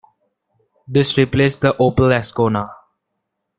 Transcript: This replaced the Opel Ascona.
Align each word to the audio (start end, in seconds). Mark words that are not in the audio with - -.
This 0.87 1.15
replaced 1.15 1.61
the 1.61 1.73
Opel 1.75 2.11
Ascona. 2.11 2.67